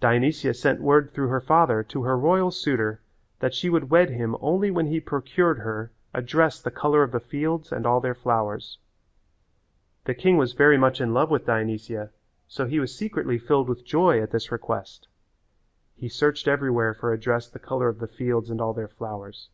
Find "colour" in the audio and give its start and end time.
6.70-7.02, 17.58-17.88